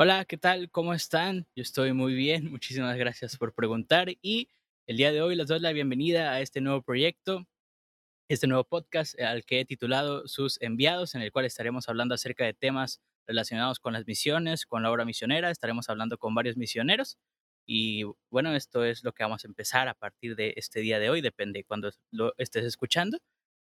[0.00, 0.70] Hola, ¿qué tal?
[0.70, 1.48] ¿Cómo están?
[1.56, 4.48] Yo estoy muy bien, muchísimas gracias por preguntar y
[4.86, 7.48] el día de hoy les doy la bienvenida a este nuevo proyecto,
[8.28, 12.44] este nuevo podcast al que he titulado Sus enviados, en el cual estaremos hablando acerca
[12.44, 17.18] de temas relacionados con las misiones, con la obra misionera, estaremos hablando con varios misioneros
[17.66, 21.10] y bueno, esto es lo que vamos a empezar a partir de este día de
[21.10, 23.18] hoy, depende de cuando lo estés escuchando.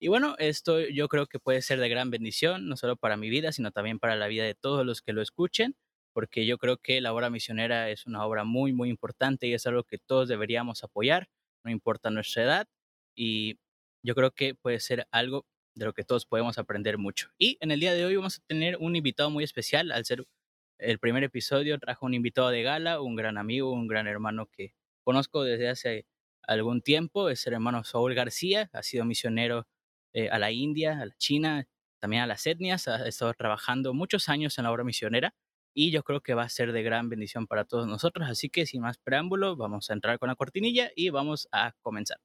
[0.00, 3.28] Y bueno, esto yo creo que puede ser de gran bendición, no solo para mi
[3.28, 5.76] vida, sino también para la vida de todos los que lo escuchen
[6.14, 9.66] porque yo creo que la obra misionera es una obra muy, muy importante y es
[9.66, 11.28] algo que todos deberíamos apoyar,
[11.64, 12.68] no importa nuestra edad,
[13.16, 13.58] y
[14.02, 17.30] yo creo que puede ser algo de lo que todos podemos aprender mucho.
[17.36, 20.24] Y en el día de hoy vamos a tener un invitado muy especial, al ser
[20.78, 24.74] el primer episodio trajo un invitado de gala, un gran amigo, un gran hermano que
[25.02, 26.06] conozco desde hace
[26.46, 29.66] algún tiempo, es el hermano Saúl García, ha sido misionero
[30.12, 31.66] eh, a la India, a la China,
[31.98, 35.34] también a las etnias, ha estado trabajando muchos años en la obra misionera
[35.74, 38.28] y yo creo que va a ser de gran bendición para todos nosotros.
[38.30, 42.18] Así que sin más preámbulo, vamos a entrar con la cortinilla y vamos a comenzar.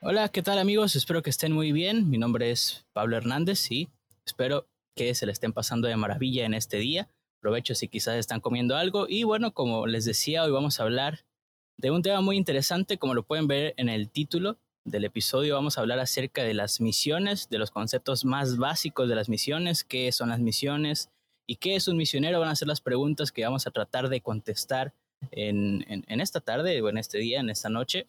[0.00, 0.96] Hola, ¿qué tal amigos?
[0.96, 2.08] Espero que estén muy bien.
[2.08, 3.90] Mi nombre es Pablo Hernández y
[4.24, 8.40] espero que se le estén pasando de maravilla en este día provecho si quizás están
[8.40, 9.06] comiendo algo.
[9.08, 11.24] Y bueno, como les decía, hoy vamos a hablar
[11.76, 15.78] de un tema muy interesante, como lo pueden ver en el título del episodio, vamos
[15.78, 20.10] a hablar acerca de las misiones, de los conceptos más básicos de las misiones, qué
[20.12, 21.10] son las misiones
[21.46, 22.40] y qué es un misionero.
[22.40, 24.94] Van a ser las preguntas que vamos a tratar de contestar
[25.30, 25.84] en,
[26.20, 28.06] esta tarde o en este día, en esta noche.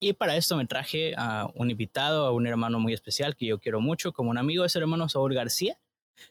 [0.00, 3.58] Y para esto me traje a un invitado, a un hermano muy especial que yo
[3.58, 5.78] quiero mucho, como un amigo, es el hermano Saúl García.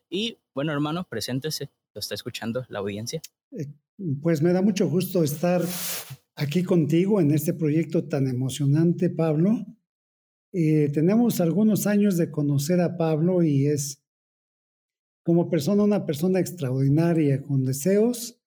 [0.09, 1.69] Y bueno, hermano, preséntese
[2.00, 3.22] está escuchando la audiencia?
[3.52, 3.68] Eh,
[4.22, 5.62] pues me da mucho gusto estar
[6.35, 9.66] aquí contigo en este proyecto tan emocionante, Pablo.
[10.53, 14.03] Eh, tenemos algunos años de conocer a Pablo y es
[15.24, 18.40] como persona una persona extraordinaria, con deseos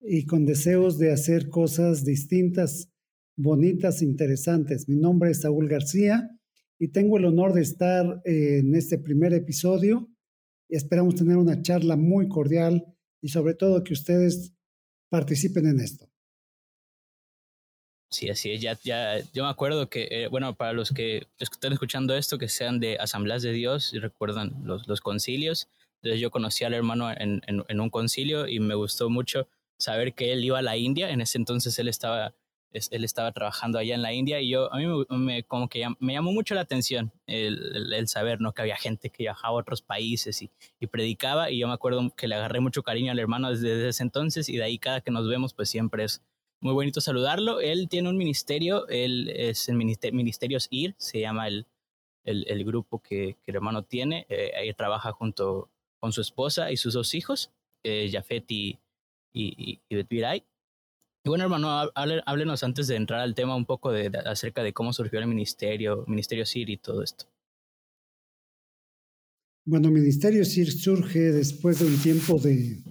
[0.00, 2.90] y con deseos de hacer cosas distintas,
[3.36, 4.88] bonitas, interesantes.
[4.88, 6.30] Mi nombre es Saúl García
[6.78, 10.08] y tengo el honor de estar en este primer episodio
[10.76, 12.91] esperamos tener una charla muy cordial
[13.22, 14.52] y sobre todo que ustedes
[15.08, 16.12] participen en esto.
[18.10, 18.60] Sí, así es.
[18.60, 22.48] Ya, ya, yo me acuerdo que, eh, bueno, para los que están escuchando esto, que
[22.48, 25.68] sean de Asambleas de Dios y recuerdan los, los concilios,
[26.02, 30.12] entonces yo conocí al hermano en, en, en, un concilio y me gustó mucho saber
[30.12, 31.10] que él iba a la India.
[31.10, 32.34] En ese entonces él estaba
[32.72, 36.14] él estaba trabajando allá en la India y yo, a mí me, como que me
[36.14, 38.52] llamó mucho la atención el, el, saber, ¿no?
[38.52, 40.50] Que había gente que viajaba a otros países y,
[40.80, 44.02] y, predicaba y yo me acuerdo que le agarré mucho cariño al hermano desde, ese
[44.02, 46.22] entonces y de ahí cada que nos vemos pues siempre es
[46.60, 47.60] muy bonito saludarlo.
[47.60, 51.66] Él tiene un ministerio, él es el ministerio, Ministerios IR, se llama el,
[52.24, 56.70] el, el grupo que, que, el hermano tiene, eh, ahí trabaja junto con su esposa
[56.70, 57.52] y sus dos hijos,
[57.82, 58.78] eh, Jafet y,
[59.32, 60.44] y, y Betviray.
[61.24, 64.92] Y bueno, hermano, háblenos antes de entrar al tema un poco de, acerca de cómo
[64.92, 67.26] surgió el ministerio, Ministerio CIR y todo esto.
[69.64, 72.82] Bueno, Ministerio CIR surge después de un tiempo de,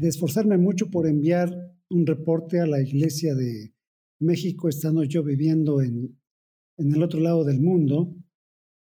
[0.00, 1.50] esforzarme mucho por enviar
[1.90, 3.74] un reporte a la iglesia de
[4.20, 6.18] México, estando yo viviendo en,
[6.78, 8.16] en el otro lado del mundo,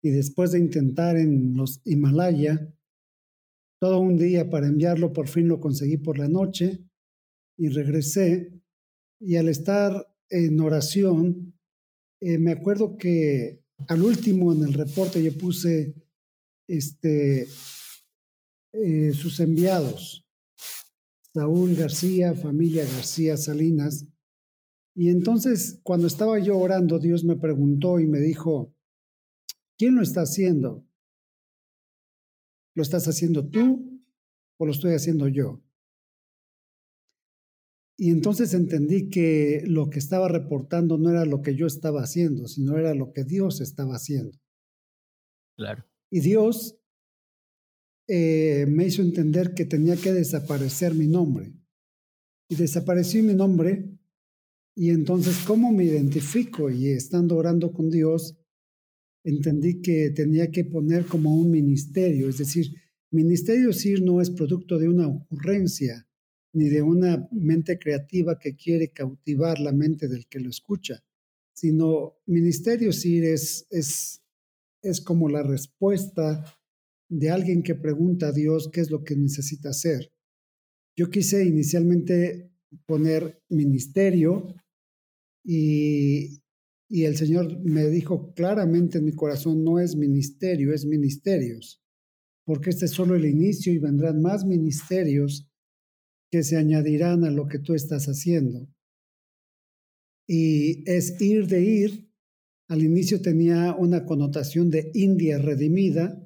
[0.02, 2.74] y después de intentar en los Himalaya,
[3.80, 6.89] todo un día para enviarlo, por fin lo conseguí por la noche,
[7.60, 8.58] y regresé
[9.20, 11.54] y al estar en oración,
[12.20, 15.94] eh, me acuerdo que al último en el reporte yo puse
[16.66, 17.46] este,
[18.72, 20.26] eh, sus enviados,
[21.34, 24.06] Saúl García, familia García Salinas.
[24.94, 28.74] Y entonces cuando estaba yo orando, Dios me preguntó y me dijo,
[29.76, 30.86] ¿quién lo está haciendo?
[32.74, 34.02] ¿Lo estás haciendo tú
[34.56, 35.60] o lo estoy haciendo yo?
[38.00, 42.48] Y entonces entendí que lo que estaba reportando no era lo que yo estaba haciendo,
[42.48, 44.40] sino era lo que Dios estaba haciendo.
[45.54, 45.84] Claro.
[46.10, 46.80] Y Dios
[48.08, 51.52] eh, me hizo entender que tenía que desaparecer mi nombre.
[52.48, 53.90] Y desapareció mi nombre.
[54.74, 56.70] Y entonces, ¿cómo me identifico?
[56.70, 58.34] Y estando orando con Dios,
[59.24, 62.30] entendí que tenía que poner como un ministerio.
[62.30, 62.68] Es decir,
[63.10, 66.06] ministerio sí no es producto de una ocurrencia,
[66.52, 71.02] ni de una mente creativa que quiere cautivar la mente del que lo escucha,
[71.52, 74.22] sino Ministerio Sir es, es,
[74.82, 76.44] es como la respuesta
[77.08, 80.12] de alguien que pregunta a Dios qué es lo que necesita hacer.
[80.96, 82.50] Yo quise inicialmente
[82.86, 84.54] poner ministerio
[85.44, 86.40] y,
[86.88, 91.82] y el Señor me dijo claramente en mi corazón, no es ministerio, es ministerios,
[92.44, 95.49] porque este es solo el inicio y vendrán más ministerios
[96.30, 98.68] que se añadirán a lo que tú estás haciendo.
[100.26, 102.10] Y es ir de ir.
[102.68, 106.24] Al inicio tenía una connotación de India redimida,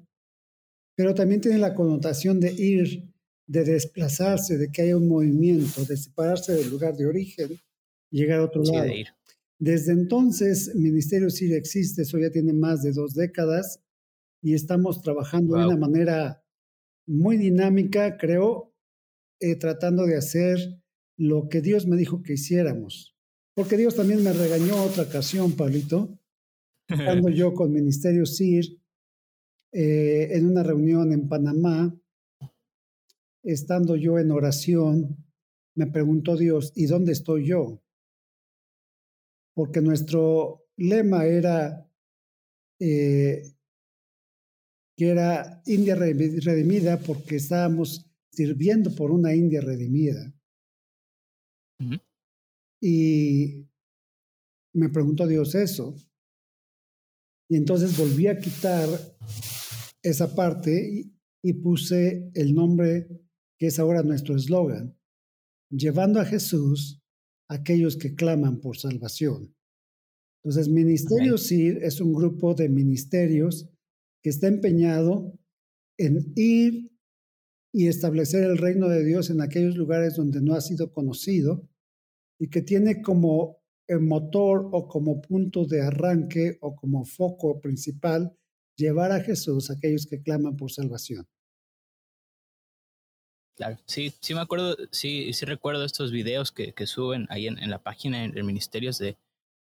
[0.95, 3.15] pero también tiene la connotación de ir,
[3.47, 7.59] de desplazarse, de que haya un movimiento, de separarse del lugar de origen
[8.11, 8.93] llegar a otro lado.
[9.59, 13.81] Desde entonces, Ministerio SIR existe, eso ya tiene más de dos décadas
[14.43, 16.45] y estamos trabajando de una manera
[17.07, 18.74] muy dinámica, creo,
[19.41, 20.59] eh, tratando de hacer
[21.17, 23.17] lo que Dios me dijo que hiciéramos.
[23.55, 26.19] Porque Dios también me regañó otra ocasión, Pablito,
[26.89, 28.81] estando yo con Ministerio SIR
[29.73, 31.97] eh, en una reunión en Panamá,
[33.43, 35.25] estando yo en oración,
[35.77, 37.83] me preguntó Dios, ¿y dónde estoy yo?
[39.55, 41.89] Porque nuestro lema era
[42.81, 43.55] eh,
[44.97, 50.35] que era India redimida porque estábamos sirviendo por una India redimida.
[52.81, 53.67] Y
[54.75, 55.95] me preguntó Dios eso.
[57.49, 58.89] Y entonces volví a quitar
[60.03, 61.11] esa parte
[61.43, 63.07] y, puse el nombre
[63.59, 64.99] que es ahora nuestro eslogan,
[65.71, 67.03] llevando a Jesús
[67.49, 69.55] a aquellos que claman por salvación.
[70.43, 73.69] Entonces, Ministerio SIR es un grupo de ministerios
[74.23, 75.39] que está empeñado
[75.99, 76.94] en ir
[77.75, 81.69] y establecer el reino de Dios en aquellos lugares donde no ha sido conocido
[82.38, 83.65] y que tiene como
[84.00, 88.32] motor o como punto de arranque o como foco principal
[88.76, 91.26] llevar a Jesús a aquellos que claman por salvación.
[93.56, 97.59] Claro, sí, sí me acuerdo, sí, sí recuerdo estos videos que, que suben ahí en,
[97.59, 99.19] en, la página en, Ministerios de,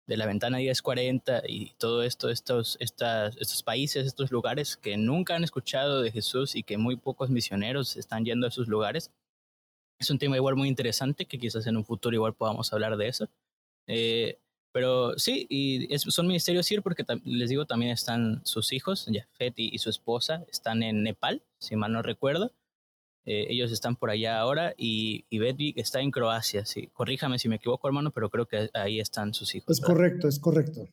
[0.07, 5.36] de la Ventana 1040 y todo esto, estos, estas, estos países, estos lugares que nunca
[5.36, 9.12] han escuchado de Jesús y que muy pocos misioneros están yendo a esos lugares.
[10.00, 13.07] Es un tema igual muy interesante que quizás en un futuro igual podamos hablar de
[13.07, 13.30] eso.
[13.88, 14.40] Eh,
[14.72, 19.78] pero sí, y son ministerios ir porque les digo, también están sus hijos, Jafet y,
[19.78, 22.52] su esposa, están en Nepal, si mal no recuerdo.
[23.25, 26.66] Eh, ellos están por allá ahora y, y está en Croacia.
[26.66, 26.88] Sí.
[26.94, 29.80] Corríjame si me equivoco, hermano, pero creo que ahí están sus hijos.
[29.80, 30.88] Es correcto, es correcto.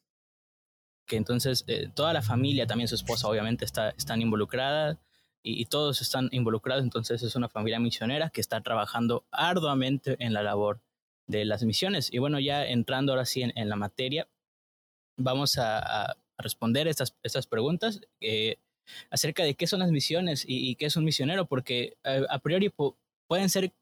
[1.07, 4.99] Que entonces eh, toda la familia, también su esposa, obviamente, está, están involucradas
[5.43, 6.85] y, y, todos están involucrados.
[6.85, 10.81] Entonces es una familia misionera que está trabajando arduamente en la labor
[11.27, 12.13] de las misiones.
[12.13, 14.29] Y bueno, ya entrando ahora sí en, la materia,
[15.17, 18.57] vamos a, responder estas, estas preguntas eh,
[19.11, 22.73] acerca de qué son las misiones y, qué es un misionero, porque eh, a priori
[23.27, 23.73] pueden ser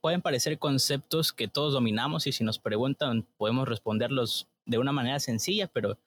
[0.00, 5.18] pueden parecer conceptos que todos dominamos y si nos preguntan podemos responderlos de una manera
[5.18, 5.98] sencilla, pero,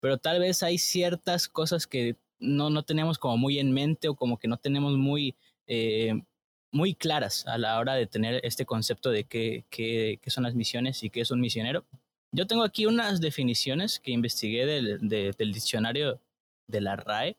[0.00, 4.14] pero tal vez hay ciertas cosas que no, no tenemos como muy en mente o
[4.14, 5.36] como que no tenemos muy
[5.66, 6.22] eh,
[6.72, 11.02] muy claras a la hora de tener este concepto de qué, qué, son las misiones
[11.02, 11.84] y qué es un misionero.
[12.32, 16.20] Yo tengo aquí unas definiciones que investigué del, del diccionario
[16.68, 17.36] de la RAE.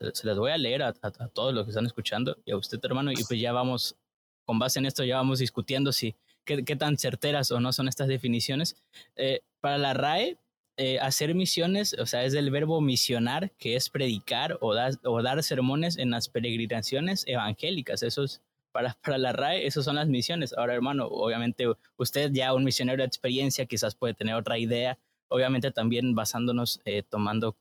[0.00, 2.80] Se, las voy a leer a, a, todos los que están escuchando y a usted,
[2.82, 3.96] hermano, y pues ya vamos,
[4.44, 7.88] con base en esto, ya vamos discutiendo si qué, qué tan certeras o no son
[7.88, 8.76] estas definiciones.
[9.16, 10.38] Eh, para la RAE,
[10.76, 15.42] eh, hacer misiones, o sea, es del verbo misionar, que es predicar o, o dar
[15.42, 18.02] sermones en las peregrinaciones evangélicas.
[18.02, 18.40] Eso es
[18.72, 20.54] para, para la RAE, esas son las misiones.
[20.56, 21.66] Ahora, hermano, obviamente
[21.98, 27.02] usted ya un misionero de experiencia quizás puede tener otra idea, obviamente también basándonos, eh,
[27.02, 27.56] tomando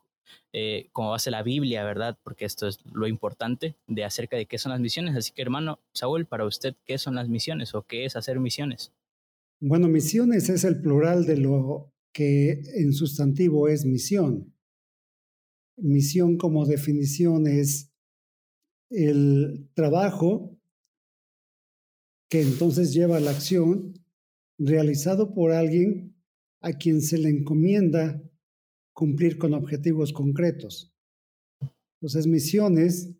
[0.54, 2.18] eh, como base la Biblia, ¿verdad?
[2.24, 5.16] Porque esto es lo importante de acerca de qué son las misiones.
[5.16, 8.92] Así que, hermano Saúl, para usted, ¿qué son las misiones o qué es hacer misiones?
[9.60, 14.54] Bueno, misiones es el plural de lo que en sustantivo es misión.
[15.78, 17.92] Misión como definición es
[18.90, 20.58] el trabajo
[22.30, 23.94] que entonces lleva a la acción
[24.58, 26.16] realizado por alguien
[26.62, 28.22] a quien se le encomienda
[29.00, 30.94] cumplir con objetivos concretos.
[32.02, 33.16] Entonces, misiones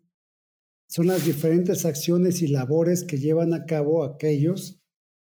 [0.90, 4.78] son las diferentes acciones y labores que llevan a cabo aquellos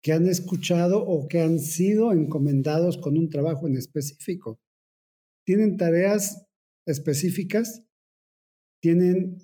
[0.01, 4.59] que han escuchado o que han sido encomendados con un trabajo en específico.
[5.45, 6.47] Tienen tareas
[6.87, 7.85] específicas,
[8.81, 9.37] tienen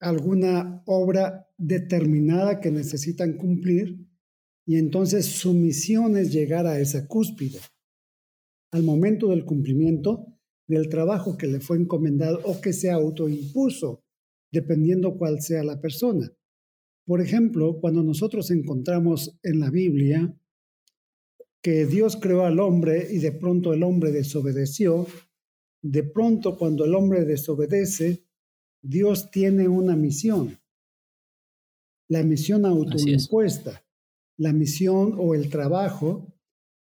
[0.00, 4.06] alguna obra determinada que necesitan cumplir
[4.66, 7.60] y entonces su misión es llegar a esa cúspide,
[8.76, 10.26] al momento del cumplimiento
[10.68, 14.04] del trabajo que le fue encomendado o que se autoimpuso
[14.52, 16.30] dependiendo cuál sea la persona.
[17.06, 20.38] Por ejemplo, cuando nosotros encontramos en la Biblia
[21.62, 25.06] que Dios creó al hombre y de pronto el hombre desobedeció,
[25.82, 28.26] de pronto cuando el hombre desobedece,
[28.82, 30.58] Dios tiene una misión,
[32.08, 33.86] la misión autoimpuesta,
[34.36, 36.35] la misión o el trabajo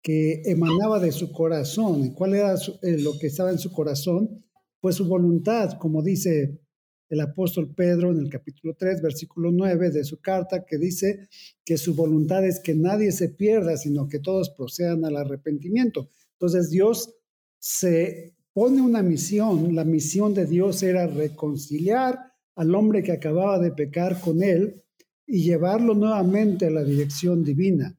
[0.07, 2.05] que emanaba de su corazón.
[2.05, 4.41] ¿Y cuál era eh, lo que estaba en su corazón?
[4.79, 6.61] Pues su voluntad, como dice
[7.09, 11.27] el apóstol Pedro en el capítulo 3, versículo 9 de su carta, que dice
[11.65, 16.07] que su voluntad es que nadie se pierda, sino que todos procedan al arrepentimiento.
[16.39, 17.13] Entonces Dios
[17.59, 22.17] se pone una misión, la misión de Dios era reconciliar
[22.55, 24.85] al hombre que acababa de pecar con él
[25.25, 27.96] y llevarlo nuevamente a la dirección divina.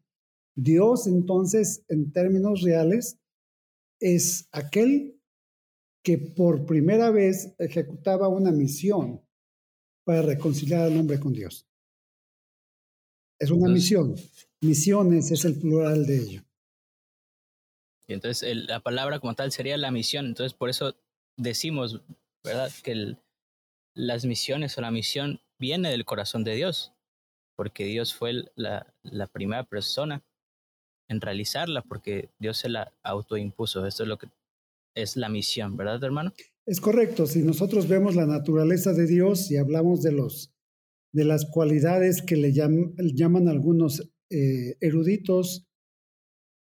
[0.61, 3.21] Dios entonces, en términos reales,
[4.01, 5.17] es aquel
[6.03, 9.25] que por primera vez ejecutaba una misión
[10.05, 11.69] para reconciliar al hombre con Dios.
[13.39, 14.17] Es una misión.
[14.61, 16.43] Misiones es el plural de ello.
[18.09, 20.27] Y entonces la palabra como tal sería la misión.
[20.27, 20.97] Entonces por eso
[21.37, 22.03] decimos,
[22.43, 22.73] ¿verdad?
[22.83, 23.17] Que
[23.95, 26.95] las misiones o la misión viene del corazón de Dios,
[27.55, 30.25] porque Dios fue la, la primera persona
[31.09, 33.87] en realizarla, porque Dios se la autoimpuso.
[33.87, 34.29] Esto es lo que
[34.95, 36.33] es la misión, ¿verdad, hermano?
[36.67, 37.27] Es correcto.
[37.27, 40.53] Si nosotros vemos la naturaleza de Dios y hablamos de los
[41.13, 45.67] de las cualidades que le llaman, algunos eh, eruditos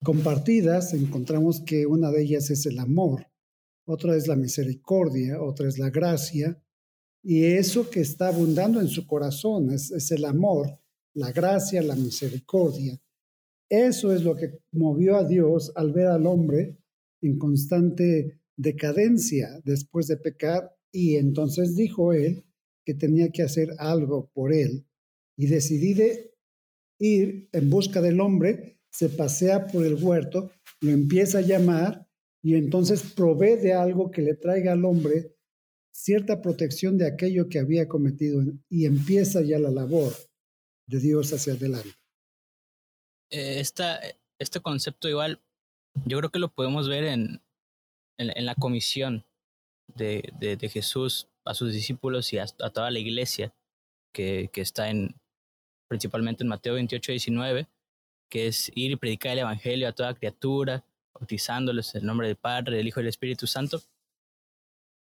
[0.01, 3.27] compartidas, encontramos que una de ellas es el amor,
[3.85, 6.63] otra es la misericordia, otra es la gracia,
[7.21, 10.79] y eso que está abundando en su corazón es el amor,
[11.13, 12.97] la gracia, la misericordia.
[13.69, 16.77] Eso es lo que movió a Dios al ver al hombre
[17.21, 22.45] en constante decadencia después de pecar y entonces dijo él
[22.85, 24.85] que tenía que hacer algo por él
[25.37, 25.95] y decidí
[26.99, 30.49] ir en busca del hombre, se pasea por el huerto,
[30.81, 32.07] lo empieza a llamar
[32.41, 35.35] y entonces provee de algo que le traiga al hombre
[35.91, 40.13] cierta protección de aquello que había cometido y empieza ya la labor
[40.87, 41.89] de Dios hacia adelante.
[43.31, 45.41] Eh, este concepto igual
[46.05, 47.41] yo creo que lo podemos ver en,
[48.17, 49.25] en, la comisión
[49.87, 53.53] de, de, Jesús a sus discípulos y a, toda la iglesia
[54.13, 55.15] que, que, está en
[55.87, 57.67] principalmente en Mateo 28, 19,
[58.29, 62.35] que es ir y predicar el Evangelio a toda criatura, bautizándoles en el nombre del
[62.35, 63.81] Padre, del Hijo y del Espíritu Santo.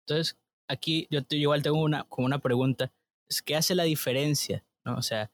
[0.07, 2.93] Entonces, aquí yo, igual tengo una, como una pregunta,
[3.29, 4.65] es ¿qué hace la diferencia?
[4.85, 4.97] ¿no?
[4.97, 5.31] O sea,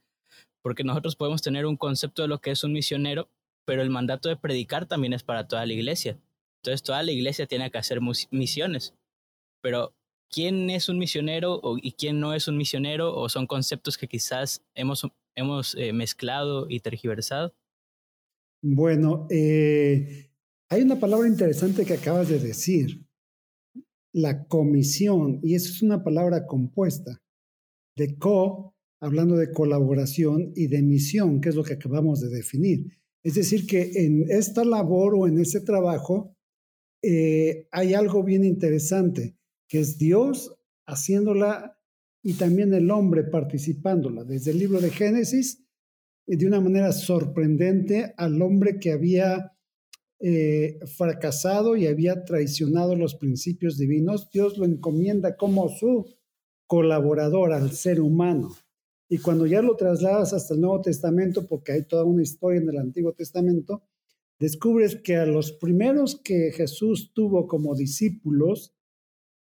[0.62, 3.28] porque nosotros podemos tener un concepto de lo que es un misionero,
[3.64, 6.18] pero el mandato de predicar también es para toda la iglesia.
[6.62, 8.00] Entonces toda la iglesia tiene que hacer
[8.30, 8.94] misiones.
[9.60, 9.94] Pero
[10.30, 13.14] ¿quién es un misionero y quién no es un misionero?
[13.14, 17.54] ¿O son conceptos que quizás hemos, hemos eh, mezclado y tergiversado?
[18.62, 20.30] Bueno, eh,
[20.68, 23.04] hay una palabra interesante que acabas de decir,
[24.12, 27.20] la comisión, y eso es una palabra compuesta
[27.96, 28.71] de co,
[29.02, 32.86] hablando de colaboración, y de misión, que es lo que acabamos de definir.
[33.24, 36.36] Es decir, que en esta labor o en ese trabajo
[37.02, 39.36] eh, hay algo bien interesante,
[39.68, 40.54] que es Dios
[40.86, 41.76] haciéndola
[42.22, 44.22] y también el hombre participándola.
[44.22, 45.64] Desde el libro de Génesis,
[46.24, 49.52] de una manera sorprendente, al hombre que había
[50.20, 56.06] eh, fracasado y había traicionado los principios divinos, Dios lo encomienda como su
[56.68, 58.54] colaborador al ser humano.
[59.08, 62.68] Y cuando ya lo trasladas hasta el Nuevo Testamento, porque hay toda una historia en
[62.68, 63.82] el Antiguo Testamento,
[64.38, 68.74] descubres que a los primeros que Jesús tuvo como discípulos,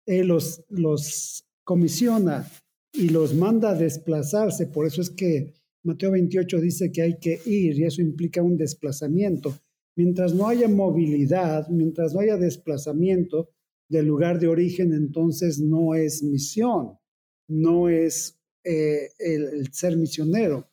[0.06, 2.50] Él los, los comisiona
[2.94, 4.68] y los manda a desplazarse.
[4.68, 5.54] Por eso es que
[5.84, 9.58] Mateo 28 dice que hay que ir y eso implica un desplazamiento.
[9.96, 13.50] Mientras no haya movilidad, mientras no haya desplazamiento
[13.90, 16.98] del lugar de origen, entonces no es misión,
[17.48, 20.68] no es eh, el, ser misionero.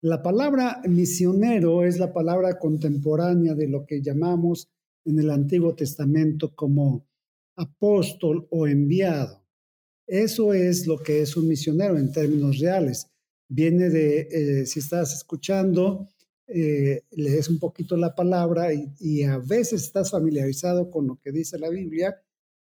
[0.00, 4.68] La palabra misionero es la palabra contemporánea de lo que llamamos
[5.04, 7.06] en el Antiguo Testamento como
[7.56, 9.42] apóstol o enviado.
[10.06, 13.06] Eso es lo que es un misionero en términos reales.
[13.48, 16.08] Viene de, eh, si estás escuchando,
[16.48, 21.32] eh, lees un poquito la palabra y, y, a veces estás familiarizado con lo que
[21.32, 22.20] dice la Biblia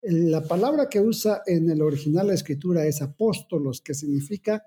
[0.08, 4.64] la palabra que usa en el original la escritura es apóstolos, que significa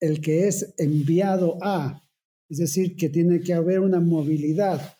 [0.00, 2.02] el que es enviado a,
[2.48, 4.96] es decir, que tiene que haber una movilidad.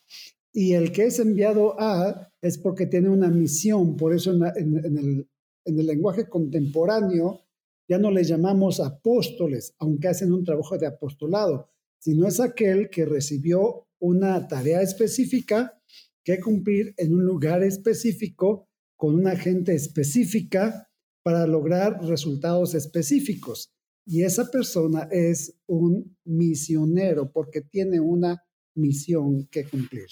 [0.52, 5.28] Y el que es enviado a es porque tiene una misión, por eso en, el,
[5.64, 7.40] en el lenguaje contemporáneo
[7.88, 11.68] ya no les llamamos apóstoles, aunque hacen un trabajo de apostolado,
[11.98, 15.80] sino es aquel que recibió una tarea específica
[16.22, 20.90] que cumplir en un lugar específico con una gente específica
[21.22, 23.72] para lograr resultados específicos.
[24.06, 30.06] Y esa persona es un misionero porque tiene una misión que cumplir.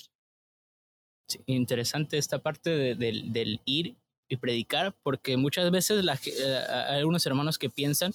[1.47, 3.97] interesante esta parte del ir
[4.29, 6.57] y predicar, porque muchas veces la, eh,
[6.89, 8.13] hay algunos hermanos que piensan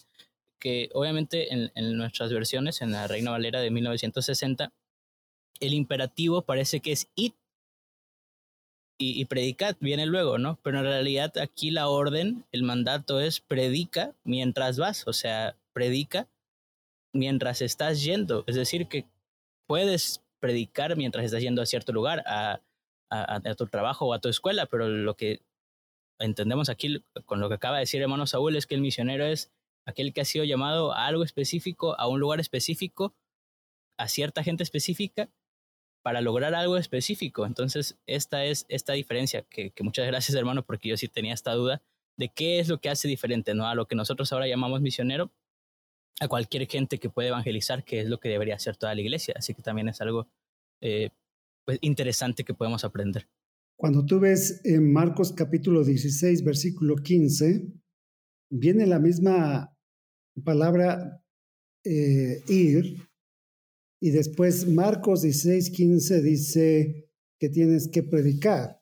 [0.59, 4.73] que obviamente en, nuestras versiones, en la Reina Valera de 1960,
[5.59, 7.33] el imperativo parece que es ir
[8.97, 10.57] y, y predicad, viene luego, ¿no?
[10.63, 16.27] Pero en realidad aquí la orden, el mandato es predica mientras vas, o sea, predica
[17.13, 19.05] mientras estás yendo, es decir, que
[19.67, 22.61] puedes predicar mientras estás yendo a cierto lugar, a,
[23.09, 25.41] a, tu trabajo o a tu escuela, pero lo que
[26.19, 29.51] entendemos aquí con lo que acaba de decir hermano Saúl es que el misionero es
[29.85, 33.13] aquel que ha sido llamado a algo específico, a un lugar específico,
[33.97, 35.29] a cierta gente específica,
[36.07, 37.45] para lograr algo específico.
[37.45, 41.83] Entonces, esta es esta diferencia, que, muchas gracias hermano, porque yo sí tenía esta duda
[42.17, 43.67] de qué es lo que hace diferente ¿no?
[43.67, 45.33] a lo que nosotros ahora llamamos misionero,
[46.21, 49.33] a cualquier gente que puede evangelizar, que es lo que debería hacer toda la iglesia.
[49.37, 50.29] Así que también es algo
[50.79, 51.09] eh,
[51.65, 53.27] pues, interesante que podemos aprender.
[53.77, 57.67] Cuando tú ves en Marcos capítulo 16, versículo 15,
[58.49, 59.75] viene la misma
[60.41, 61.21] palabra
[61.83, 63.06] eh, ir,
[63.99, 68.81] y después Marcos 16, 15 dice que tienes que predicar.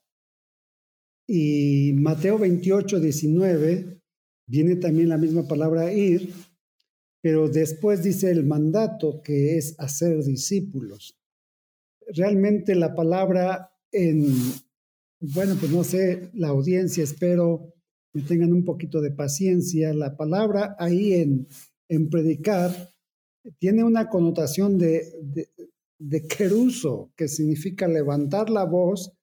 [1.27, 4.01] Y Mateo 28, 19
[4.47, 6.33] viene también la misma palabra ir,
[7.21, 11.17] pero después dice el mandato que es hacer discípulos.
[12.07, 14.33] Realmente la palabra en
[15.33, 17.73] bueno, pues no sé, la audiencia, espero
[18.13, 19.93] que tengan un poquito de paciencia.
[19.93, 21.47] La palabra ahí en,
[21.87, 22.93] en predicar
[23.59, 25.49] tiene una connotación de, de,
[25.99, 29.13] de queruso, que significa levantar la voz,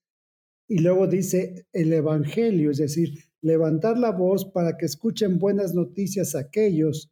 [0.68, 6.35] y luego dice el Evangelio, es decir, levantar la voz para que escuchen buenas noticias
[6.35, 7.11] aquellos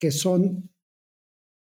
[0.00, 0.70] que son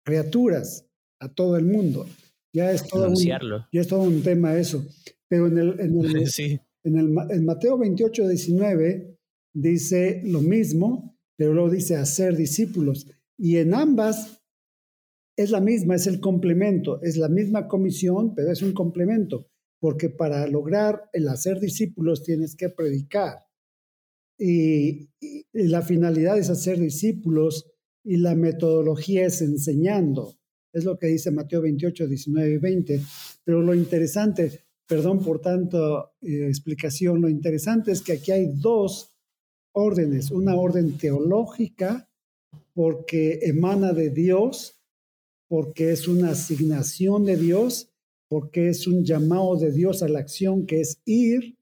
[0.04, 0.86] criaturas
[1.20, 2.06] a todo el mundo.
[2.52, 3.40] Ya es todo, un, ya
[3.72, 4.84] es todo un tema eso.
[5.28, 6.16] Pero en el, en el,
[6.84, 9.18] en el en Mateo 28, 19
[9.54, 13.06] dice lo mismo, pero luego dice hacer discípulos.
[13.42, 14.42] Y en ambas
[15.34, 19.48] es la misma, es el complemento, es la misma comisión, pero es un complemento,
[19.80, 23.38] porque para lograr el hacer discípulos tienes que predicar.
[24.38, 25.08] Y,
[25.52, 27.72] la finalidad es hacer discípulos
[28.04, 30.34] y la metodología es enseñando.
[30.72, 33.00] Es lo que dice Mateo 28, 19 y 20.
[33.44, 35.78] Pero lo interesante, Perdón por tanta
[36.20, 37.20] eh, explicación.
[37.20, 39.14] Lo interesante es que aquí hay dos
[39.72, 40.32] órdenes.
[40.32, 42.09] Una orden teológica,
[42.74, 44.80] porque emana de Dios,
[45.48, 47.92] porque es una asignación de Dios,
[48.28, 51.58] porque es un llamado de Dios a la acción que es ir.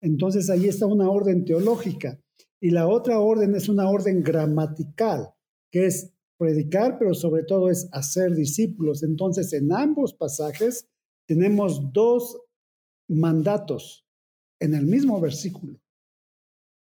[0.00, 2.20] Entonces ahí está una orden teológica.
[2.60, 5.32] Y la otra orden es una orden gramatical,
[5.70, 9.02] que es predicar, pero sobre todo es hacer discípulos.
[9.04, 10.88] Entonces en ambos pasajes
[11.26, 12.40] tenemos dos
[13.08, 14.04] mandatos
[14.60, 15.80] en el mismo versículo.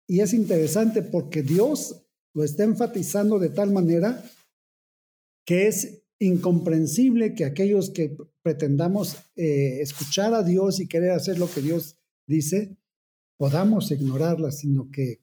[0.07, 2.04] Y es interesante porque Dios
[2.35, 4.23] lo está enfatizando de tal manera
[5.47, 11.49] que es incomprensible que aquellos que pretendamos eh, escuchar a Dios y querer hacer lo
[11.51, 12.77] que Dios dice,
[13.37, 15.21] podamos ignorarla, sino que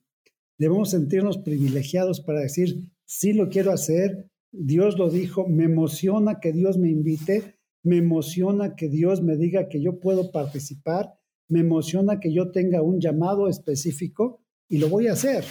[0.58, 6.52] debemos sentirnos privilegiados para decir, sí lo quiero hacer, Dios lo dijo, me emociona que
[6.52, 11.14] Dios me invite, me emociona que Dios me diga que yo puedo participar,
[11.48, 15.44] me emociona que yo tenga un llamado específico y lo voy a hacer.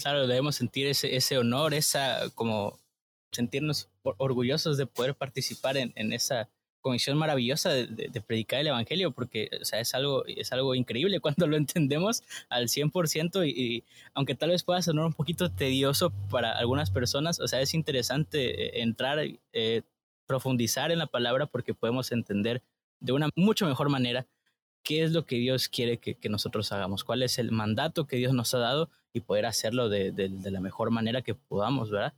[0.00, 2.78] Claro, debemos sentir ese, honor, esa como
[3.32, 6.48] sentirnos orgullosos de poder participar en, esa
[6.80, 11.20] comisión maravillosa de, de, predicar el Evangelio, porque o sea, es, algo, es algo increíble
[11.20, 13.84] cuando lo entendemos al 100% y, y
[14.14, 18.78] aunque tal vez pueda sonar un poquito tedioso para algunas personas, o sea, es interesante
[18.78, 19.18] eh, entrar,
[19.52, 19.82] eh,
[20.26, 22.62] profundizar en la palabra porque podemos entender
[23.00, 24.26] de una mucho mejor manera
[24.82, 28.32] qué es lo que Dios quiere que, nosotros hagamos, cuál es el mandato que Dios
[28.32, 30.12] nos ha dado y poder hacerlo de,
[30.44, 32.14] la mejor manera que podamos, ¿verdad?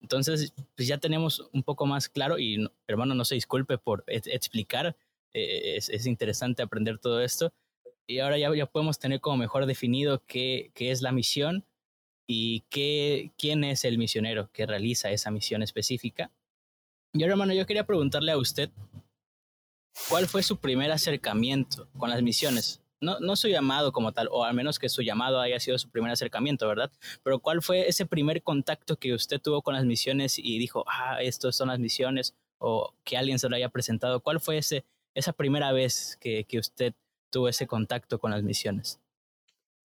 [0.00, 4.96] Entonces, pues ya tenemos un poco más claro y hermano, no se disculpe por explicar,
[5.32, 7.52] eh, es, es, interesante aprender todo esto
[8.06, 11.64] y ahora ya, podemos tener como mejor definido qué, qué es la misión
[12.26, 16.32] y qué, quién es el misionero que realiza esa misión específica
[17.14, 18.70] yo, hermano, yo quería preguntarle a usted,
[20.08, 22.82] ¿cuál fue su primer acercamiento con las misiones?
[23.02, 25.90] no, no su llamado como tal, o al menos que su llamado haya sido su
[25.90, 26.90] primer acercamiento, ¿verdad?
[27.22, 31.20] Pero ¿cuál fue ese primer contacto que usted tuvo con las misiones y dijo, ah,
[31.20, 34.20] estas son las misiones, o que alguien se lo haya presentado?
[34.20, 36.94] ¿Cuál fue esa primera vez que, que usted
[37.30, 39.00] tuvo ese contacto con las misiones?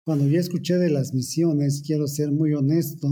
[0.04, 3.08] Cuando yo escuché de las misiones, quiero ser muy honesto,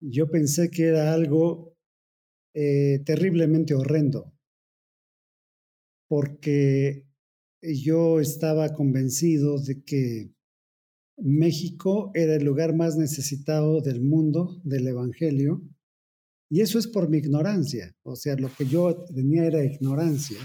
[0.00, 1.76] yo pensé que era algo
[2.54, 4.32] eh, terriblemente horrendo,
[6.08, 7.06] porque
[7.62, 10.32] yo estaba convencido de que
[11.18, 15.62] México era el lugar más necesitado del mundo del Evangelio,
[16.48, 20.38] y eso es por mi ignorancia, o sea, lo que yo tenía era ignorancia.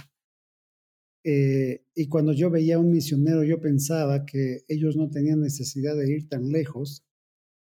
[1.24, 5.96] Eh, y cuando yo veía a un misionero, yo pensaba que ellos no tenían necesidad
[5.96, 7.06] de ir tan lejos,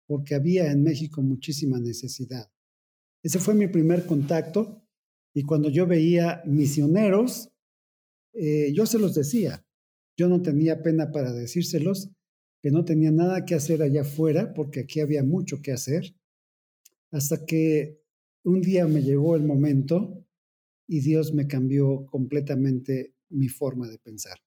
[0.09, 2.51] porque había en México muchísima necesidad.
[3.23, 4.83] Ese fue mi primer contacto,
[5.33, 7.51] y cuando yo veía misioneros,
[8.39, 9.65] eh, yo se los decía,
[10.17, 12.11] yo no tenía pena para decírselos,
[12.63, 16.15] que no tenía nada que hacer allá afuera, porque aquí había mucho que hacer,
[17.11, 18.03] hasta que
[18.45, 20.25] un día me llegó el momento
[20.89, 24.39] y Dios me cambió completamente mi forma de pensar.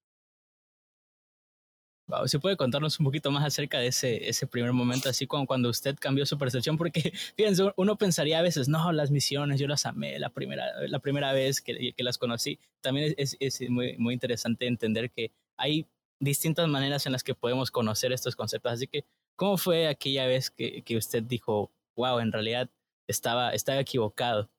[2.10, 5.46] Wow, ¿Se puede contarnos un poquito más acerca de ese, ese primer momento, así como
[5.46, 6.76] cuando usted cambió su percepción?
[6.76, 10.98] Porque, fíjense, uno pensaría a veces, no, las misiones, yo las amé la primera, la
[10.98, 12.58] primera vez que, que las conocí.
[12.82, 15.86] También es, es, muy, muy interesante entender que hay
[16.20, 18.72] distintas maneras en las que podemos conocer estos conceptos.
[18.72, 22.72] Así que, ¿cómo fue aquella vez que, que usted dijo, wow, en realidad
[23.08, 24.50] estaba, estaba equivocado?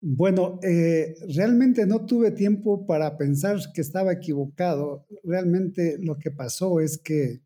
[0.00, 5.06] Bueno, eh, realmente no tuve tiempo para pensar que estaba equivocado.
[5.24, 7.42] Realmente lo que pasó es que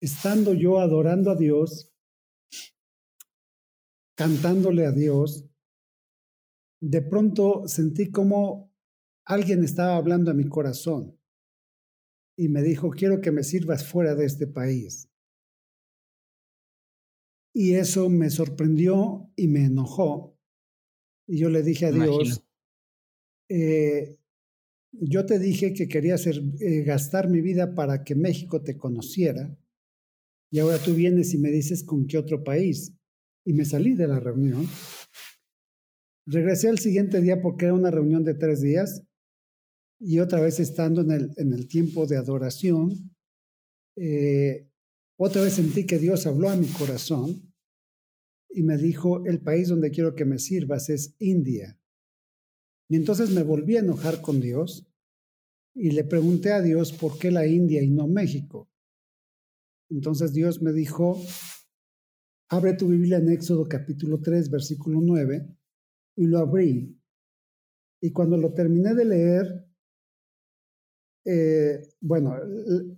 [0.00, 1.92] estando yo adorando a Dios,
[4.16, 5.46] cantándole a Dios,
[6.80, 8.72] de pronto sentí como
[9.26, 11.18] alguien estaba hablando a mi corazón
[12.36, 15.10] y me dijo, quiero que me sirvas fuera de este país.
[17.54, 20.33] Y eso me sorprendió y me enojó
[21.26, 22.44] y yo le dije a Dios,
[23.48, 24.18] eh,
[24.92, 29.56] yo te dije que quería hacer, eh, gastar mi vida para que México te conociera
[30.50, 32.92] y ahora tú vienes y me dices con qué otro país.
[33.44, 34.68] Y me salí de la reunión.
[36.26, 39.02] Regresé al siguiente día porque era una reunión de tres días
[40.00, 43.16] y otra vez estando en el, en el tiempo de adoración,
[43.96, 44.68] eh,
[45.18, 47.53] otra vez sentí que Dios habló a mi corazón
[48.54, 51.76] y me dijo, el país donde quiero que me sirvas es India.
[52.88, 54.86] Y entonces me volví a enojar con Dios
[55.74, 58.70] y le pregunté a Dios por qué la India y no México.
[59.90, 61.20] Entonces Dios me dijo,
[62.48, 65.48] abre tu Biblia en Éxodo capítulo 3, versículo 9,
[66.16, 66.96] y lo abrí.
[68.00, 69.66] Y cuando lo terminé de leer,
[71.26, 72.36] eh, bueno,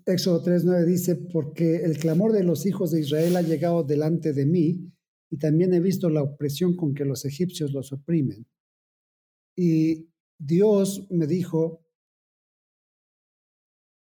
[0.05, 4.35] Éxodo 3, 9 dice, porque el clamor de los hijos de Israel ha llegado delante
[4.35, 4.93] de mí,
[5.31, 8.47] y también he visto la opresión con que los egipcios los oprimen.
[9.57, 10.09] Y
[10.39, 11.85] Dios me dijo,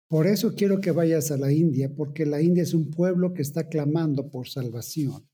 [0.08, 3.42] por eso quiero que vayas a la India, porque la India es un pueblo que
[3.42, 5.28] está clamando por salvación.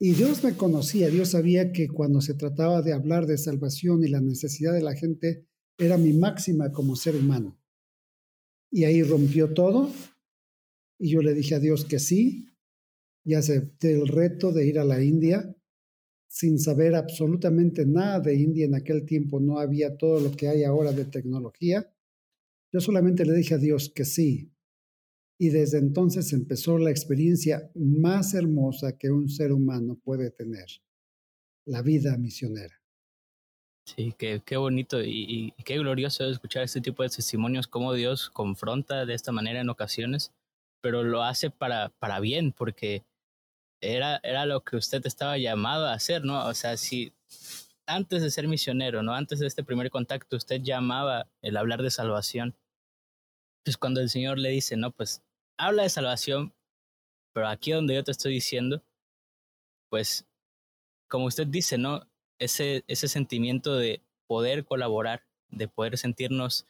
[0.00, 4.08] Y Dios me conocía, Dios sabía que cuando se trataba de hablar de salvación y
[4.08, 7.58] la necesidad de la gente, era mi máxima como ser humano.
[8.70, 9.90] Y ahí rompió todo.
[10.98, 12.48] Y yo le dije a Dios que sí,
[13.28, 15.54] y acepté el reto de ir a la India
[16.28, 18.64] sin saber absolutamente nada de India.
[18.64, 21.92] En aquel tiempo no había todo lo que hay ahora de tecnología.
[22.72, 24.50] Yo solamente le dije a Dios que sí.
[25.38, 30.64] Y desde entonces empezó la experiencia más hermosa que un ser humano puede tener,
[31.66, 32.80] la vida misionera.
[33.84, 39.04] Sí, qué, qué bonito y, qué glorioso escuchar este tipo de testimonios, cómo Dios confronta
[39.04, 40.32] de esta manera en ocasiones,
[40.80, 43.04] pero lo hace para, para bien, porque
[43.80, 46.46] era, era lo que usted estaba llamado a hacer, ¿no?
[46.46, 47.12] O sea, si
[47.86, 49.14] antes de ser misionero, ¿no?
[49.14, 52.56] Antes de este primer contacto, usted llamaba el hablar de salvación,
[53.64, 55.22] pues cuando el Señor le dice, no, pues
[55.58, 56.54] habla de salvación,
[57.32, 58.82] pero aquí donde yo te estoy diciendo,
[59.90, 60.26] pues
[61.08, 62.06] como usted dice, ¿no?
[62.38, 66.66] Ese, ese sentimiento de poder colaborar, de poder sentirnos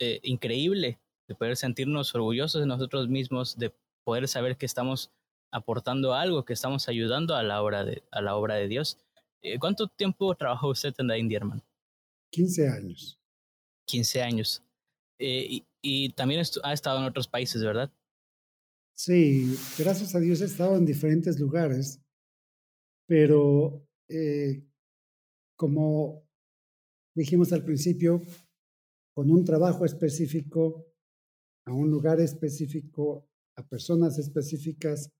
[0.00, 3.72] eh, increíble, de poder sentirnos orgullosos de nosotros mismos, de
[4.04, 5.12] poder saber que estamos
[5.50, 8.98] aportando algo, que estamos ayudando a la obra de, a la obra de Dios.
[9.42, 11.62] Eh, ¿Cuánto tiempo trabajó usted en la India, hermano?
[12.32, 13.18] 15 años.
[13.86, 14.62] 15 años.
[15.18, 17.90] Eh, y, también ha estado en otros países, ¿verdad?
[18.96, 22.00] Sí, gracias a Dios he estado en diferentes lugares,
[23.06, 24.64] pero eh,
[25.56, 26.28] como
[27.14, 28.22] dijimos al principio,
[29.14, 30.86] con un trabajo específico,
[31.64, 35.10] a un lugar específico, a personas específicas,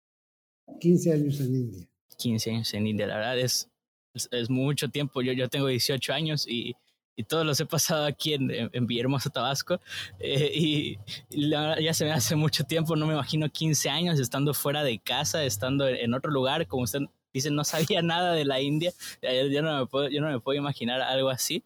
[0.81, 1.89] 15 años en India.
[2.19, 3.69] 15 años en India, la verdad es,
[4.15, 5.23] es, mucho tiempo.
[5.23, 6.75] Yo, yo tengo 18 años y,
[7.19, 9.81] y todos los he pasado aquí en, en, Villahermosa, Tabasco.
[10.21, 10.99] Eh, y,
[11.31, 15.45] ya se me hace mucho tiempo, no me imagino 15 años estando fuera de casa,
[15.45, 17.01] estando en, otro lugar, como usted
[17.33, 18.93] dice, no sabía nada de la India.
[19.21, 21.65] Yo no me puedo, yo no me puedo imaginar algo así.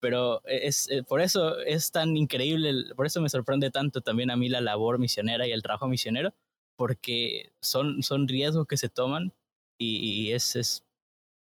[0.00, 4.36] Pero es, eh, por eso es tan increíble, por eso me sorprende tanto también a
[4.36, 6.32] mí la labor misionera y el trabajo misionero,
[6.80, 9.34] porque son, son riesgos que se toman
[9.78, 10.82] y, es, es,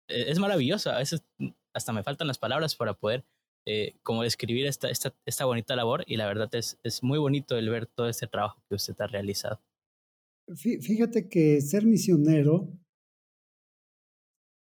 [0.09, 0.89] es maravilloso.
[0.89, 1.23] A veces
[1.73, 3.23] hasta me faltan las palabras para poder
[3.65, 7.57] eh, como describir esta, esta, esta, bonita labor y la verdad es, es muy bonito
[7.57, 9.61] el ver todo este trabajo que usted ha realizado.
[10.53, 12.77] Fíjate que ser misionero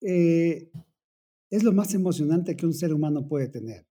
[0.02, 0.70] eh,
[1.50, 3.88] es lo más emocionante que un ser humano puede tener.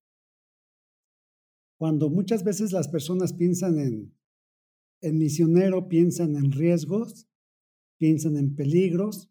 [1.78, 4.17] Cuando muchas veces las personas piensan en,
[5.00, 7.28] en misionero, piensan en riesgos,
[7.98, 9.30] piensan en peligros,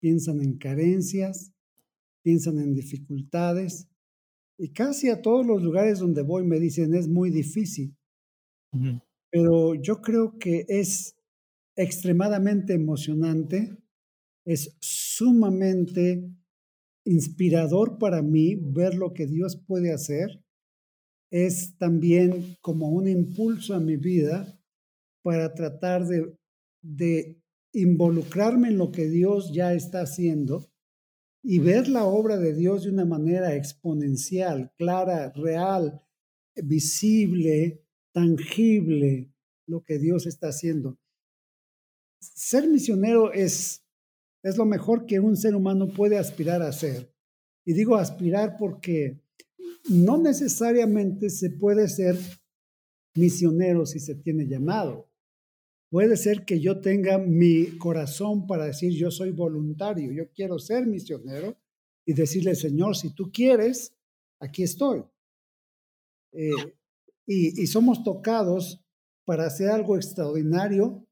[0.00, 1.52] piensan en carencias,
[2.22, 3.88] piensan en dificultades.
[4.58, 7.96] Y casi a todos los lugares donde voy me dicen es muy difícil.
[9.30, 11.16] Pero yo creo que es
[11.76, 13.76] extremadamente emocionante,
[14.44, 16.30] es sumamente
[17.04, 20.44] inspirador para mí ver lo que Dios puede hacer.
[21.30, 24.57] Es también como un impulso a mi vida
[25.22, 26.06] para tratar
[26.82, 27.40] de,
[27.72, 30.70] involucrarme en lo que Dios ya está haciendo
[31.42, 36.02] y ver la obra de Dios de una manera exponencial, clara, real,
[36.56, 39.32] visible, tangible,
[39.66, 40.98] lo que Dios está haciendo.
[42.20, 43.84] Ser misionero es,
[44.42, 47.12] es lo mejor que un ser humano puede aspirar a ser.
[47.64, 49.20] Y digo aspirar porque
[49.90, 52.18] no necesariamente se puede ser
[53.14, 55.07] misionero si se tiene llamado.
[55.90, 60.86] Puede ser que yo tenga mi corazón para decir yo soy voluntario, yo quiero ser
[60.86, 61.56] misionero
[62.06, 63.94] y decirle, Señor, si tú quieres,
[64.40, 65.02] aquí estoy.
[66.32, 66.50] Eh,
[67.26, 68.84] y, y somos tocados
[69.24, 71.06] para hacer algo extraordinario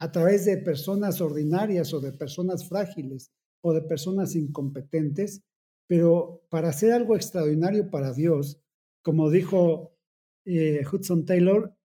[0.00, 3.32] a través de personas ordinarias o de personas frágiles
[3.62, 5.42] o de personas incompetentes,
[5.88, 8.60] pero para hacer algo extraordinario para Dios,
[9.02, 9.96] como dijo
[10.46, 11.76] eh, Hudson Taylor,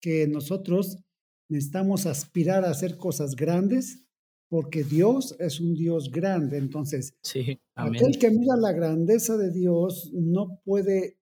[0.00, 1.04] que nosotros
[1.48, 4.04] necesitamos aspirar a hacer cosas grandes
[4.48, 6.56] porque Dios es un Dios grande.
[6.56, 11.18] Entonces, sí, aquel que mira la grandeza de Dios no puede,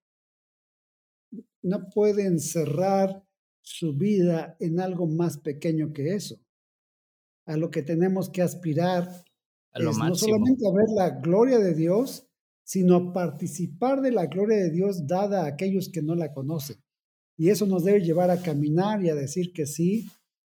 [1.62, 3.24] no puede encerrar
[3.62, 6.38] su vida en algo más pequeño que eso.
[7.46, 9.24] A lo que tenemos que aspirar
[9.74, 12.28] es no solamente a ver la gloria de Dios,
[12.64, 16.76] sino a participar de la gloria de Dios dada a aquellos que no la conocen.
[17.36, 20.08] Y eso nos debe llevar a caminar y a decir que sí,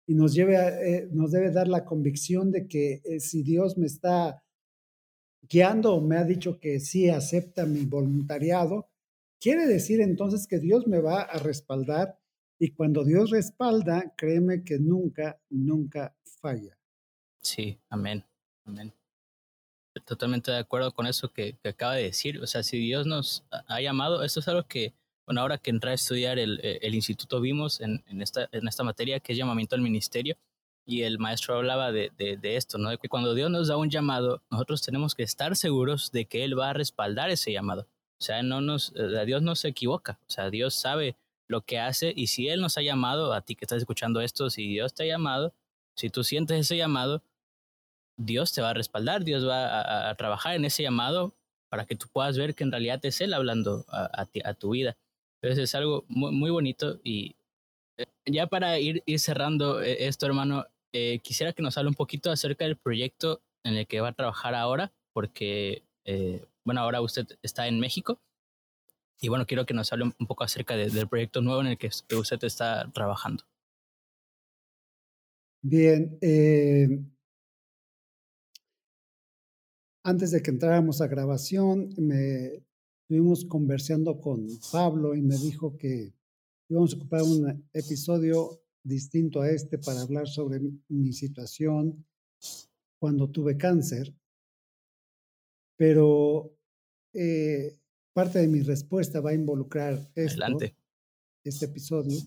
[0.07, 3.87] y nos, lleve eh, nos debe dar la convicción de que eh, si Dios me
[3.87, 4.43] está
[5.43, 8.89] guiando o me ha dicho que sí acepta mi voluntariado,
[9.41, 12.19] quiere decir entonces que Dios me va a respaldar
[12.59, 16.79] y cuando Dios respalda, créeme que nunca, nunca falla.
[17.43, 18.25] Sí, amén,
[18.65, 18.93] amén.
[20.07, 22.41] Totalmente de acuerdo con eso que, que acaba de decir.
[22.41, 24.95] O sea, si Dios nos ha llamado, esto es algo que
[25.27, 28.69] bueno, ahora que entré a estudiar el, eh, el instituto vimos en, en, esta, en
[28.69, 30.37] esta materia que es llamamiento al ministerio
[30.87, 32.91] y el maestro hablaba de, de, de, esto, ¿no?
[32.91, 36.45] De que cuando Dios nos da un llamado, nosotros tenemos que estar seguros de que
[36.45, 37.89] Él va a respaldar ese llamado.
[38.21, 41.17] O sea, no nos, eh, Dios no se equivoca, o sea, Dios sabe
[41.49, 44.51] lo que hace y si Él nos ha llamado, a ti que estás escuchando esto,
[44.51, 45.55] si Dios te ha llamado,
[45.97, 47.23] si tú sientes ese llamado,
[48.17, 51.35] Dios te va a respaldar, Dios va a, a trabajar en ese llamado
[51.75, 54.71] para que tú puedas ver que en realidad es Él hablando a, a, ti, tu
[54.71, 54.97] vida.
[55.45, 57.37] Entonces es algo muy, muy bonito y
[57.99, 61.95] eh, ya para ir, ir cerrando eh, esto, hermano, eh, quisiera que nos hable un
[61.95, 65.85] poquito acerca del proyecto en el que va a trabajar ahora, porque,
[66.65, 68.23] bueno, ahora usted está en México
[69.21, 71.79] y bueno, quiero que nos hable un poco acerca de, del proyecto nuevo en el
[71.79, 73.45] que, usted está trabajando.
[75.63, 76.19] Bien,
[80.03, 82.65] antes de que entráramos a grabación, me
[83.05, 86.15] estuvimos conversando con Pablo y me dijo que
[86.71, 92.07] íbamos a ocupar un episodio distinto a este para hablar sobre mi situación
[92.99, 94.15] cuando tuve cáncer,
[95.77, 96.57] pero
[97.13, 97.79] eh,
[98.15, 100.43] parte de mi respuesta va a involucrar esto,
[101.45, 102.19] este episodio.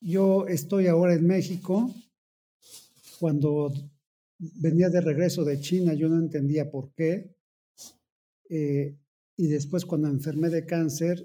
[0.00, 1.94] Yo estoy ahora en México.
[3.20, 3.70] Cuando
[4.38, 7.36] venía de regreso de China, yo no entendía por qué.
[8.54, 8.98] Eh,
[9.38, 11.16] Y después cuando enfermé de cáncer,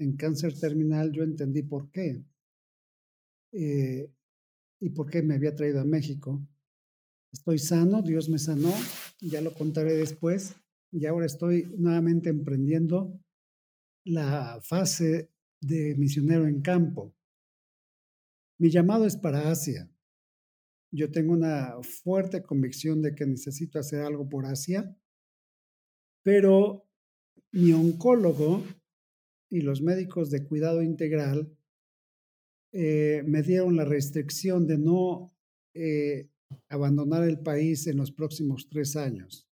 [0.00, 2.24] en cáncer terminal, yo entendí por qué.
[3.52, 4.10] Eh,
[4.80, 6.44] y por qué me había traído a México.
[7.32, 8.72] Estoy sano, Dios me sanó,
[9.20, 10.56] ya lo contaré después.
[10.90, 13.20] Y ahora estoy nuevamente emprendiendo
[14.04, 17.14] la fase de misionero en campo.
[18.58, 19.88] Mi llamado es para Asia.
[20.92, 24.96] Yo tengo una fuerte convicción de que necesito hacer algo por Asia,
[26.24, 26.88] pero
[27.52, 28.64] mi oncólogo
[29.50, 31.56] y los médicos de cuidado integral
[32.72, 35.32] eh, me dieron la restricción de no
[35.74, 36.30] eh,
[36.68, 39.48] abandonar el país en los próximos tres años,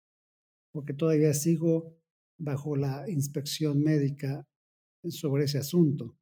[0.71, 1.97] porque todavía sigo
[2.37, 4.47] bajo la inspección médica
[5.09, 6.17] sobre ese asunto.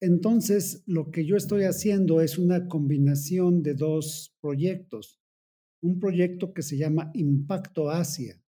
[0.00, 5.20] Entonces, lo que yo estoy haciendo es una combinación de dos proyectos.
[5.80, 8.41] Un proyecto que se llama Impacto Asia,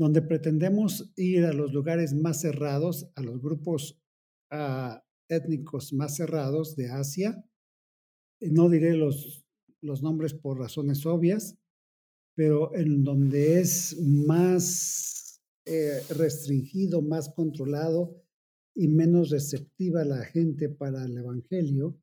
[0.00, 4.00] donde pretendemos ir a los lugares más cerrados, a los grupos
[4.50, 7.44] ah, étnicos más cerrados de Asia.
[8.40, 9.44] No diré los,
[9.82, 11.58] los nombres por razones obvias,
[12.34, 18.24] pero en donde es más eh, restringido, más controlado
[18.74, 22.00] y menos receptiva la gente para el Evangelio,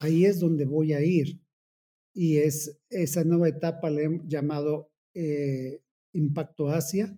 [0.00, 1.40] ahí es donde voy a ir.
[2.16, 5.80] Y es esa nueva etapa le he llamado eh,
[6.12, 7.16] Impacto Asia,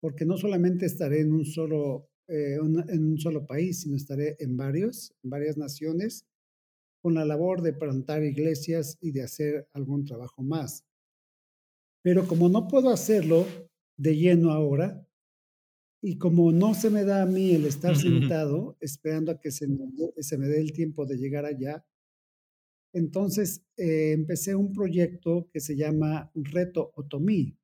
[0.00, 4.56] porque no solamente estaré en un solo eh, en un solo país, sino estaré en
[4.56, 6.26] varios, en varias naciones,
[7.02, 10.84] con la labor de plantar iglesias y de hacer algún trabajo más.
[12.02, 13.46] Pero como no puedo hacerlo
[13.96, 15.04] de lleno ahora,
[16.00, 19.66] y como no se me da a mí el estar sentado esperando a que se
[19.66, 19.78] me,
[20.18, 21.84] se me dé el tiempo de llegar allá,
[22.92, 27.56] entonces eh, empecé un proyecto que se llama Reto Otomí.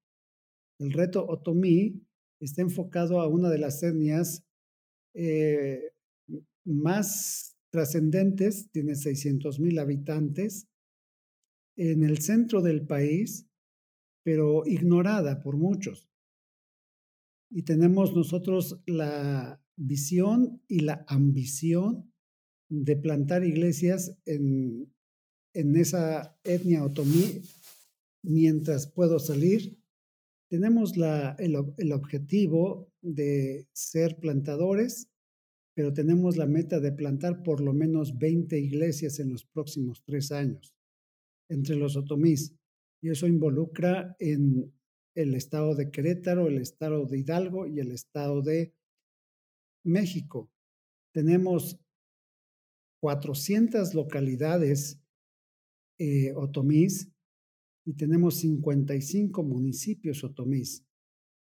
[0.78, 2.05] El Reto Otomí
[2.40, 4.44] está enfocado a una de las etnias
[5.14, 5.92] eh,
[6.64, 10.68] más trascendentes, tiene 600 mil habitantes,
[11.76, 13.46] en el centro del país,
[14.22, 16.08] pero ignorada por muchos.
[17.50, 22.12] Y tenemos nosotros la visión y la ambición
[22.68, 24.92] de plantar iglesias en,
[25.52, 27.42] en esa etnia otomí
[28.22, 29.78] mientras puedo salir
[30.48, 30.94] tenemos
[31.38, 35.08] el, objetivo de ser plantadores,
[35.74, 40.32] pero tenemos la meta de plantar por lo menos 20 iglesias en los próximos tres
[40.32, 40.74] años
[41.48, 42.54] entre los otomís.
[43.02, 44.72] Y eso involucra en
[45.14, 48.74] el estado de Querétaro, el estado de Hidalgo y el estado de
[49.84, 50.50] México.
[51.12, 51.78] Tenemos
[53.00, 55.00] 400 localidades
[55.98, 57.10] eh, otomís
[57.86, 60.84] y tenemos 55 municipios otomís,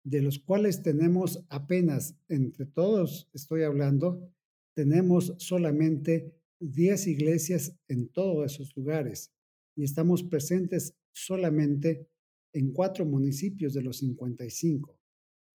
[0.05, 4.29] de los cuales tenemos apenas, entre todos estoy hablando,
[4.75, 9.33] tenemos solamente 10 iglesias en todos esos lugares
[9.77, 12.09] y estamos presentes solamente
[12.53, 14.99] en cuatro municipios de los 55.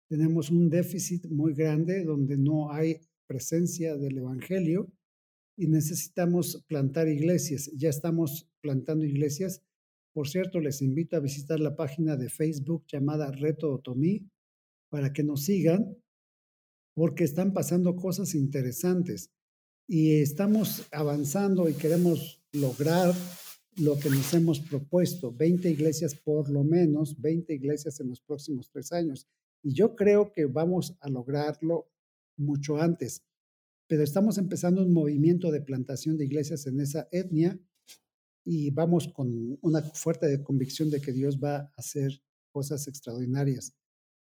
[0.09, 4.91] Tenemos un déficit muy grande donde no hay presencia del Evangelio
[5.57, 7.71] y necesitamos plantar iglesias.
[7.75, 9.61] Ya estamos plantando iglesias
[10.17, 14.27] por cierto, les invito a visitar la página de Facebook llamada Reto Otomí
[14.89, 15.95] para que nos sigan,
[16.95, 19.29] porque están pasando cosas interesantes
[19.87, 23.13] y estamos avanzando y queremos lograr
[23.75, 28.71] lo que nos hemos propuesto, 20 iglesias por lo menos, 20 iglesias en los próximos
[28.71, 29.27] tres años.
[29.61, 31.91] Y yo creo que vamos a lograrlo
[32.37, 33.21] mucho antes,
[33.85, 37.59] pero estamos empezando un movimiento de plantación de iglesias en esa etnia
[38.49, 43.75] y vamos con una fuerte convicción de que Dios va a hacer cosas extraordinarias.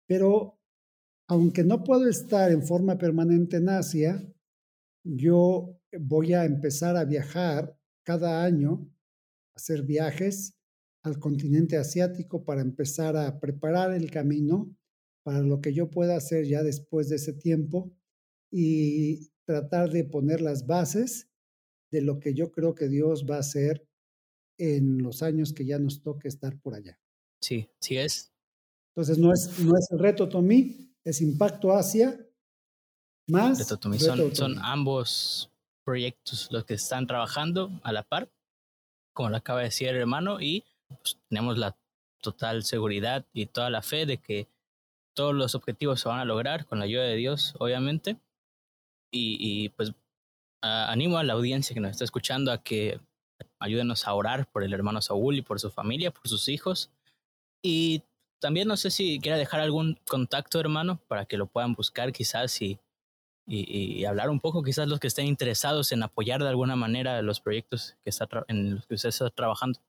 [0.04, 0.58] Pero
[1.28, 4.20] aunque no puedo estar en forma permanente en Asia,
[5.04, 8.92] yo voy a empezar a viajar cada año,
[9.54, 10.58] hacer viajes
[11.04, 14.77] al continente asiático para empezar a preparar el camino
[15.22, 17.92] para lo que yo pueda hacer ya después de ese tiempo
[18.50, 21.31] y tratar de poner las bases
[21.92, 23.85] de lo que yo creo que Dios va a hacer
[24.59, 26.98] en los años que ya nos toque estar por allá.
[27.40, 28.33] Sí, sí es.
[28.94, 32.19] Entonces no es, no es el reto Tomí, es Impacto Asia
[33.29, 33.59] más.
[33.59, 33.98] Reto Tomí.
[33.98, 35.50] Son, son ambos
[35.85, 38.31] proyectos los que están trabajando a la par,
[39.15, 41.77] como lo acaba de decir el hermano, y pues, tenemos la
[42.21, 44.48] total seguridad y toda la fe de que
[45.15, 48.19] todos los objetivos se van a lograr con la ayuda de Dios, obviamente.
[49.13, 49.92] Y, y pues
[50.63, 53.00] animo a la audiencia que nos está escuchando a que
[53.59, 56.90] ayúdenos a orar por el hermano Saúl y por su familia, por sus hijos.
[57.63, 58.02] Y
[58.38, 62.63] también no sé si quiera dejar algún contacto, hermano, para que lo puedan buscar quizás
[62.63, 62.79] y,
[63.46, 67.40] y, hablar un poco, quizás los que estén interesados en apoyar de alguna manera los
[67.40, 69.81] proyectos que está en los que usted está trabajando.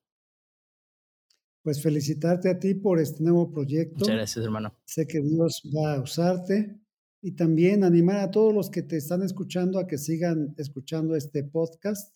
[1.62, 4.00] Pues felicitarte a ti por este nuevo proyecto.
[4.00, 4.74] Muchas gracias, hermano.
[4.86, 6.80] Sé que Dios va a usarte
[7.22, 11.44] y también animar a todos los que te están escuchando a que sigan escuchando este
[11.44, 12.14] podcast.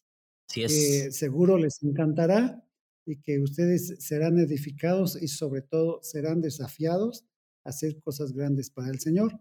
[0.47, 1.15] Sí es.
[1.15, 2.63] seguro les encantará
[3.05, 7.25] y que ustedes serán edificados y sobre todo serán desafiados
[7.65, 9.39] a hacer cosas grandes para el Señor.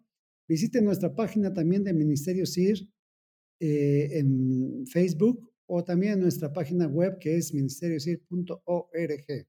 [0.49, 2.89] Visite nuestra página también de Ministerio CIR
[3.61, 9.47] eh, en Facebook o también nuestra página web que es ministeriocir.org.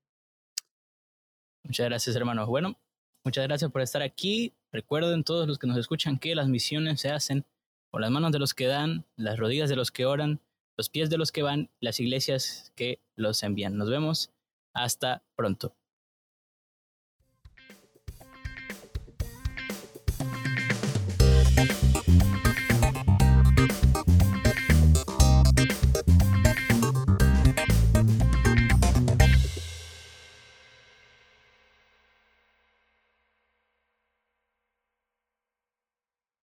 [1.64, 2.48] Muchas gracias, hermanos.
[2.48, 2.78] Bueno,
[3.24, 4.54] muchas gracias por estar aquí.
[4.72, 7.46] Recuerden todos los que nos escuchan que las misiones se hacen
[7.92, 10.42] con las manos de los que dan, las rodillas de los que oran,
[10.78, 13.78] los pies de los que van, las iglesias que los envían.
[13.78, 14.32] Nos vemos.
[14.74, 15.76] Hasta pronto.